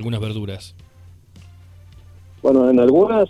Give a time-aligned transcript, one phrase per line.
[0.00, 0.74] algunas verduras?
[2.42, 3.28] Bueno, en algunas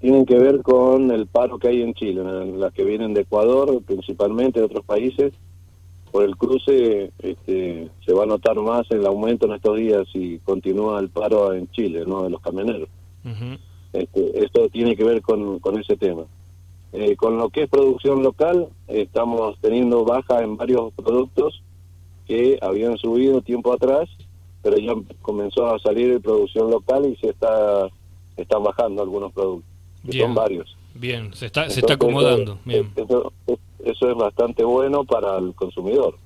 [0.00, 3.22] tienen que ver con el paro que hay en Chile, en las que vienen de
[3.22, 5.32] Ecuador, principalmente de otros países.
[6.12, 10.38] Por el cruce este, se va a notar más el aumento en estos días y
[10.38, 12.22] continúa el paro en Chile, ¿no?
[12.22, 12.88] De los camioneros.
[13.92, 16.22] este, esto tiene que ver con, con ese tema.
[16.92, 21.60] Eh, con lo que es producción local, estamos teniendo baja en varios productos
[22.28, 24.08] que habían subido tiempo atrás,
[24.64, 27.86] pero ya comenzó a salir de producción local y se está
[28.36, 29.70] están bajando algunos productos,
[30.10, 30.76] que son varios.
[30.94, 32.58] Bien, se está, se está acomodando.
[32.64, 32.90] Bien.
[33.84, 36.16] Eso, es bastante bueno para el consumidor.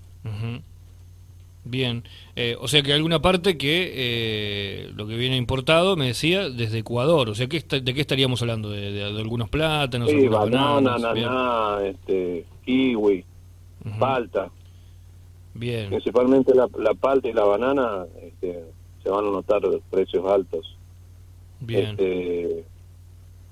[1.65, 2.05] Bien,
[2.37, 6.79] eh, o sea que alguna parte que eh, lo que viene importado, me decía, desde
[6.79, 8.71] Ecuador, o sea, ¿qué ¿de qué estaríamos hablando?
[8.71, 10.09] ¿De, algunos plátanos?
[10.09, 13.25] Sí, banana, ananá, este, kiwi,
[13.99, 14.51] palta.
[15.55, 15.89] Bien.
[15.89, 18.65] Principalmente la, la palta y la banana este,
[19.03, 20.77] se van a notar precios altos.
[21.61, 21.91] Bien.
[21.91, 22.65] Este,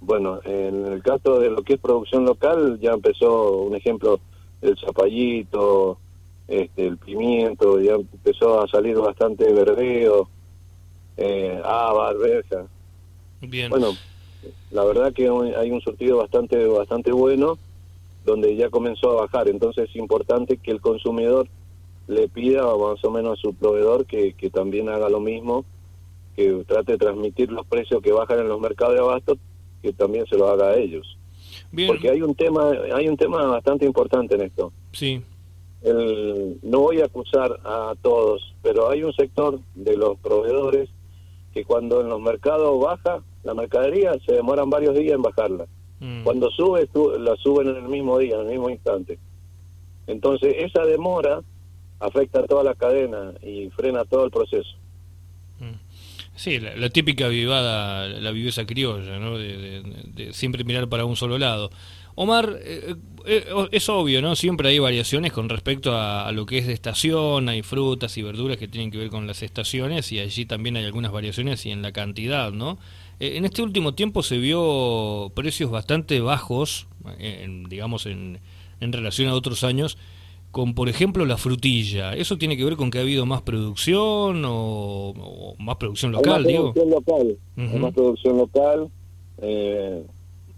[0.01, 4.21] bueno, en el caso de lo que es producción local, ya empezó un ejemplo,
[4.63, 5.99] el zapallito,
[6.47, 10.29] este, el pimiento, ya empezó a salir bastante verdeo,
[11.17, 12.13] eh, ah,
[13.41, 13.71] Bien.
[13.71, 13.93] Bueno,
[14.71, 17.59] la verdad que hay un surtido bastante, bastante bueno,
[18.25, 21.49] donde ya comenzó a bajar, entonces es importante que el consumidor
[22.09, 25.65] le pida más o menos a su proveedor que, que también haga lo mismo,
[26.35, 29.39] que trate de transmitir los precios que bajan en los mercados de abasto,
[29.83, 31.17] que también se lo haga a ellos.
[31.87, 34.73] Porque hay un tema, hay un tema bastante importante en esto.
[34.93, 35.23] Sí.
[35.83, 40.89] El, no voy a acusar a todos, pero hay un sector de los proveedores
[41.53, 45.67] que cuando en los mercados baja la mercadería se demoran varios días en bajarla.
[46.01, 46.25] Mm.
[46.25, 49.19] Cuando sube, la suben en el mismo día, en el mismo instante.
[50.07, 51.43] Entonces esa demora
[52.01, 54.77] afecta a toda la cadena y frena todo el proceso.
[55.59, 55.87] Mm.
[56.37, 59.39] Sí, la, típica vivada, la viveza criolla, ¿no?
[59.39, 61.71] De, siempre mirar para un solo lado.
[62.15, 64.37] Omar, eh, eh, es obvio, ¿no?
[64.37, 68.59] Siempre hay variaciones con respecto a, lo que es de estación, hay frutas y verduras
[68.59, 71.81] que tienen que ver con las estaciones y allí también hay algunas variaciones y en
[71.81, 72.79] la cantidad, ¿no?
[73.19, 76.87] Eh, en este último tiempo se vio precios bastante bajos,
[77.69, 78.41] digamos, en,
[78.81, 79.97] en relación a otros años,
[80.57, 82.15] con, por ejemplo, la frutilla.
[82.15, 86.47] ¿Eso tiene que ver con que ha habido más producción o, más producción local?
[86.47, 87.37] Hay más producción local.
[87.59, 88.89] Hay más producción local.
[89.43, 90.03] Eh,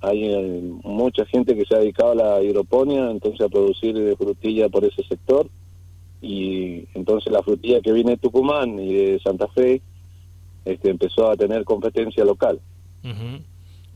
[0.01, 4.69] hay eh, mucha gente que se ha dedicado a la hidroponía, entonces a producir frutilla
[4.69, 5.49] por ese sector.
[6.23, 9.83] Y entonces la frutilla que viene de Tucumán y de Santa Fe
[10.65, 12.61] este, empezó a tener competencia local.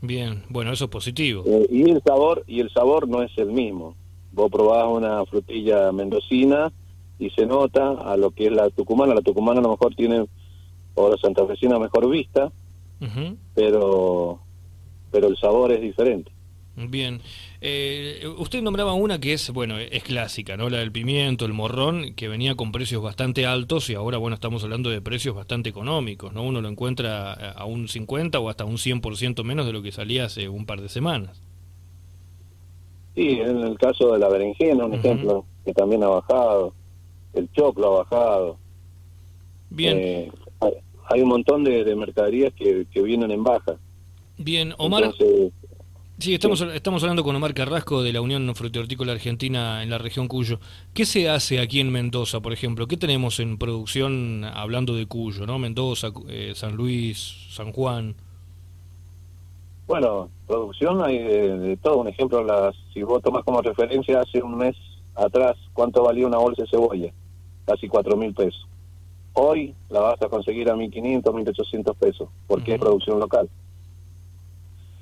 [0.01, 1.45] Bien, bueno, eso es positivo.
[1.45, 3.95] Eh, y el sabor y el sabor no es el mismo
[4.33, 6.71] vos probás una frutilla mendocina
[7.19, 9.13] y se nota a lo que es la tucumana.
[9.13, 10.25] La tucumana a lo mejor tiene,
[10.95, 12.51] o la santafesina mejor vista,
[13.53, 14.39] pero,
[15.11, 16.31] pero el sabor es diferente.
[16.75, 17.21] Bien.
[17.61, 20.69] Eh, usted nombraba una que es, bueno, es clásica, ¿no?
[20.69, 24.63] La del pimiento, el morrón, que venía con precios bastante altos y ahora, bueno, estamos
[24.63, 26.41] hablando de precios bastante económicos, ¿no?
[26.41, 30.25] Uno lo encuentra a un 50 o hasta un 100% menos de lo que salía
[30.25, 31.41] hace un par de semanas.
[33.15, 36.73] Sí, en el caso de la berenjena, un ejemplo, que también ha bajado,
[37.33, 38.57] el choclo ha bajado.
[39.69, 39.97] Bien.
[39.97, 40.31] Eh,
[41.09, 43.75] hay, un montón de, mercaderías que, vienen en baja.
[44.37, 45.13] Bien, Omar.
[46.17, 50.27] sí, estamos, estamos hablando con Omar Carrasco de la Unión Frutihortícola Argentina en la región
[50.27, 50.59] Cuyo.
[50.93, 52.87] ¿Qué se hace aquí en Mendoza, por ejemplo?
[52.87, 55.59] ¿Qué tenemos en producción hablando de Cuyo, no?
[55.59, 58.15] Mendoza, eh, San Luis, San Juan.
[59.87, 61.97] Bueno, producción hay de, todo.
[61.97, 64.75] Un ejemplo, las, si vos tomas como referencia hace un mes
[65.15, 67.11] atrás, ¿cuánto valía una bolsa de cebolla?
[67.65, 68.67] Casi cuatro mil pesos.
[69.33, 73.49] Hoy la vas a conseguir a 1.500, 1.800 pesos, porque es producción local.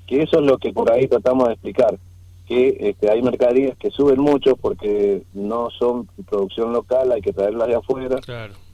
[0.06, 1.98] Que eso es lo que por ahí tratamos de explicar,
[2.46, 7.68] que este, hay mercaderías que suben mucho porque no son producción local, hay que traerlas
[7.68, 8.20] de afuera,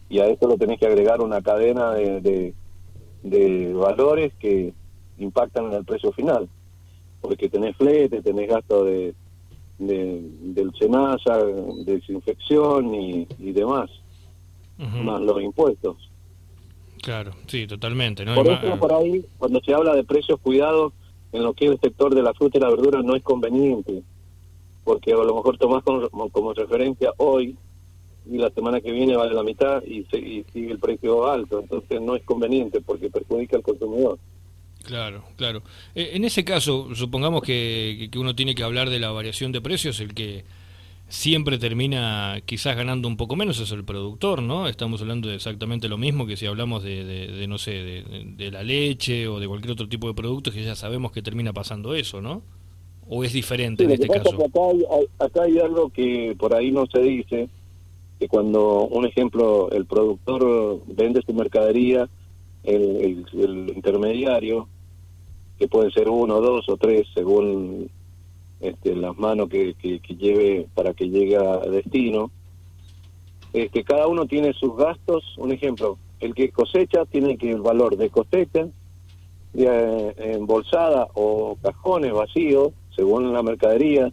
[0.08, 2.54] y a esto lo tenés que agregar una cadena de,
[3.22, 4.72] de valores que
[5.18, 6.48] impactan en el precio final,
[7.20, 9.14] porque tenés flete, tenés gasto de,
[9.78, 11.38] del cenaza,
[11.84, 13.90] desinfección y, demás,
[14.76, 15.96] más los impuestos.
[17.02, 18.24] Claro, sí, totalmente.
[18.24, 18.34] ¿no?
[18.34, 20.92] Por eso, por ahí, cuando se habla de precios cuidados,
[21.32, 24.02] en lo que es el sector de la fruta y la verdura no es conveniente,
[24.84, 27.56] porque a lo mejor tomás como, como referencia hoy
[28.30, 32.00] y la semana que viene vale la mitad y, y sigue el precio alto, entonces
[32.00, 34.18] no es conveniente porque perjudica al consumidor.
[34.88, 35.60] Claro, claro.
[35.94, 40.00] Eh, en ese caso, supongamos que, uno tiene que hablar de la variación de precios,
[40.00, 40.46] el que
[41.08, 44.66] siempre termina quizás ganando un poco menos, es el productor, ¿no?
[44.66, 48.62] Estamos hablando de exactamente lo mismo que si hablamos de, de, no sé, de, la
[48.62, 52.22] leche o de cualquier otro tipo de productos que ya sabemos que termina pasando eso,
[52.22, 52.40] ¿no?
[53.10, 54.30] ¿O es diferente en este caso?
[54.36, 57.50] acá, hay, acá hay algo que por ahí no se dice,
[58.18, 62.08] que cuando, un ejemplo, el productor vende su mercadería,
[62.62, 64.66] el, el intermediario,
[65.58, 67.90] que puede ser uno, dos o tres, según
[68.60, 72.30] este, las manos que, que, lleve para que llegue a destino.
[73.52, 75.24] Este, cada uno tiene sus gastos.
[75.36, 78.68] Un ejemplo, el que cosecha tiene que el valor de cosecha,
[79.52, 84.12] de, embolsada o cajones vacíos, según la mercadería,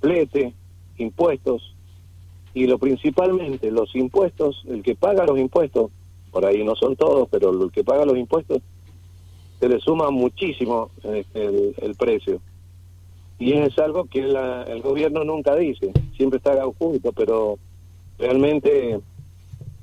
[0.00, 0.54] flete,
[0.98, 1.74] impuestos.
[2.52, 5.90] Y lo principalmente, los impuestos, el que paga los impuestos,
[6.30, 8.60] por ahí no son todos, pero el que paga los impuestos,
[9.60, 12.40] se le suma muchísimo este, el precio.
[13.38, 17.58] Y es algo que el gobierno nunca dice, siempre está oculto, pero
[18.18, 19.00] realmente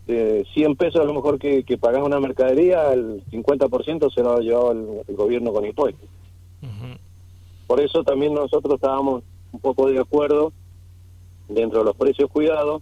[0.08, 4.38] de 100 pesos a lo mejor que, que pagas una mercadería, el 50% se lo
[4.38, 6.10] ha llevado el, gobierno con impuestos.
[7.68, 10.54] Por eso también nosotros estábamos un poco de acuerdo
[11.50, 12.82] dentro de los precios cuidados,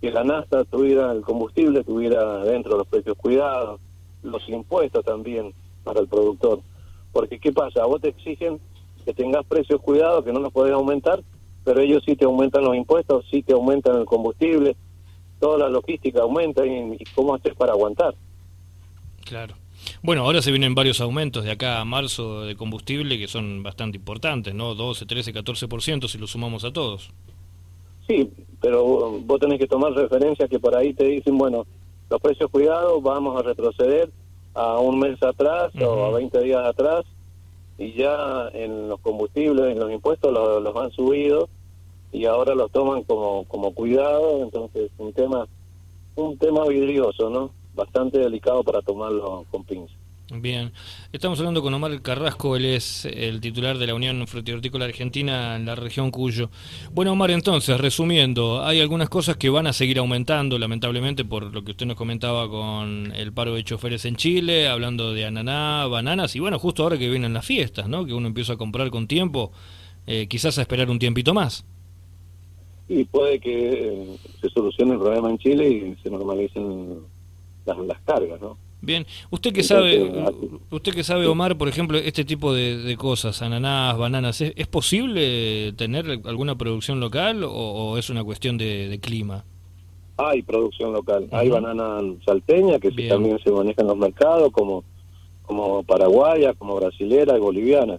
[0.00, 3.80] que la nafta tuviera, el combustible tuviera dentro de los precios cuidados,
[4.22, 5.52] los impuestos también
[5.90, 6.60] para el productor.
[7.12, 7.84] Porque ¿qué pasa?
[7.84, 8.60] vos te exigen
[9.04, 11.20] que tengas precios cuidados, que no los podés aumentar,
[11.64, 14.76] pero ellos sí te aumentan los impuestos, sí te aumentan el combustible,
[15.40, 18.14] toda la logística aumenta y, cómo haces para aguantar.
[19.24, 19.54] Claro.
[20.02, 23.96] Bueno, ahora se vienen varios aumentos de acá a marzo de combustible que son bastante
[23.96, 24.74] importantes, ¿no?
[24.74, 27.10] 12, 13, 14% si lo sumamos a todos.
[28.06, 31.66] Sí, pero vos tenés que tomar referencia que por ahí te dicen, bueno,
[32.10, 34.10] los precios cuidados vamos a retroceder
[34.54, 37.04] a un mes atrás o a 20 días atrás
[37.78, 41.48] y ya en los combustibles, en los impuestos los, han subido
[42.12, 45.46] y ahora los toman como, como cuidado, entonces un tema
[46.16, 47.50] un tema vidrioso, ¿no?
[47.74, 49.99] Bastante delicado para tomarlo con pinzas.
[50.32, 50.72] Bien,
[51.12, 55.66] estamos hablando con Omar Carrasco, él es el titular de la Unión Frutihortícola Argentina en
[55.66, 56.50] la región Cuyo.
[56.92, 61.64] Bueno, Omar, entonces, resumiendo, hay algunas cosas que van a seguir aumentando, lamentablemente, por lo
[61.64, 66.36] que usted nos comentaba con el paro de choferes en Chile, hablando de ananá, bananas,
[66.36, 68.06] y bueno, justo ahora que vienen las fiestas, ¿no?
[68.06, 69.50] Que uno empieza a comprar con tiempo,
[70.06, 71.64] eh, quizás a esperar un tiempito más.
[72.88, 77.00] Y puede que se solucione el problema en Chile y se normalicen
[77.66, 78.69] las, las cargas, ¿no?
[78.82, 80.10] Bien, usted que sabe,
[80.70, 86.06] usted que sabe, Omar, por ejemplo, este tipo de, cosas, ananás, bananas, ¿es, posible tener
[86.24, 89.44] alguna producción local o, es una cuestión de, clima?
[90.16, 94.84] Hay producción local, hay banana salteña que también se maneja en los mercados, como,
[95.42, 97.98] como paraguaya, como brasilera y boliviana.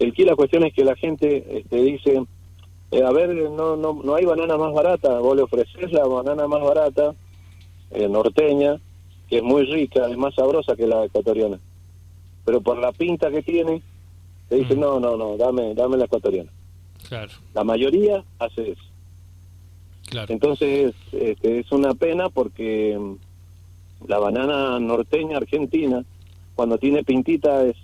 [0.00, 2.24] El que la cuestión es que la gente este, dice,
[2.90, 6.48] eh, a ver, no, no, no hay banana más barata, vos le ofreces la banana
[6.48, 7.14] más barata,
[7.90, 8.80] eh, norteña,
[9.28, 11.58] que es muy rica, es más sabrosa que la ecuatoriana.
[12.44, 13.82] Pero por la pinta que tiene,
[14.48, 14.80] te dice, mm.
[14.80, 16.50] no, no, no, dame, dame la ecuatoriana.
[17.08, 17.32] Claro.
[17.54, 18.82] La mayoría hace eso.
[20.08, 20.32] Claro.
[20.32, 26.04] Entonces, este, es una pena porque mm, la banana norteña argentina,
[26.54, 27.76] cuando tiene pintita, es,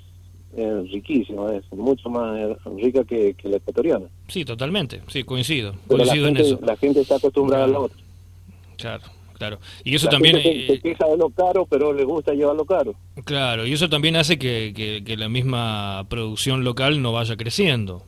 [0.92, 2.38] riquísima, es mucho más
[2.76, 4.06] rica que, la ecuatoriana.
[4.28, 5.74] Sí, totalmente, sí, coincido.
[5.88, 6.60] coincido en eso.
[6.62, 7.98] La gente está acostumbrada a la otra.
[8.76, 9.02] Claro.
[9.38, 10.36] Claro, y eso también...
[10.40, 12.94] Se, queja de lo caro, pero le gusta llevarlo caro.
[13.24, 18.02] Claro, y eso también hace que, que, la misma producción local no vaya creciendo.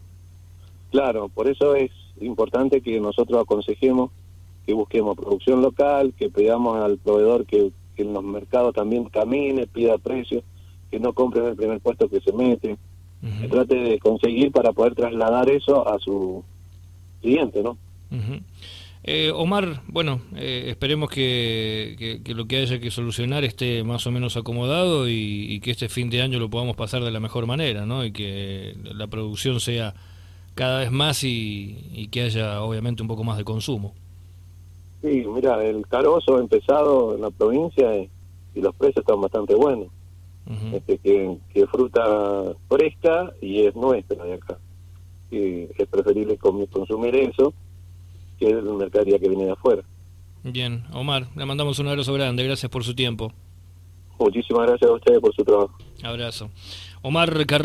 [0.91, 4.11] Claro, por eso es importante que nosotros aconsejemos
[4.67, 9.97] que busquemos producción local, que pedamos al proveedor que, en los mercados también camine, pida
[9.97, 10.43] precios,
[10.91, 12.77] que no compre en el primer puesto que se mete,
[13.41, 16.45] que trate de conseguir para poder trasladar eso a su
[17.23, 17.79] cliente, ¿no?
[19.09, 24.37] Eh, Omar, bueno, eh, esperemos que, lo que haya que solucionar esté más o menos
[24.37, 28.05] acomodado y, que este fin de año lo podamos pasar de la mejor manera, ¿no?
[28.05, 29.95] Y que la producción sea
[30.57, 33.95] cada vez más y, que haya obviamente un poco más de consumo.
[35.03, 38.11] Sí, mira, el carozo ha empezado en la provincia y,
[38.57, 39.87] los precios están bastante buenos.
[40.73, 44.59] este, que, fruta fresca y es nuestra de acá.
[45.31, 47.55] Y es preferible consumir eso
[48.39, 49.83] que es una mercadería que viene de afuera.
[50.43, 53.33] Bien, Omar, le mandamos un abrazo grande, gracias por su tiempo.
[54.19, 55.77] Muchísimas gracias a ustedes por su trabajo.
[56.03, 56.51] Abrazo.
[57.03, 57.65] Omar Carrasco.